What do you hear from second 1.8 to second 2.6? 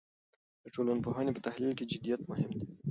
جدیت مهم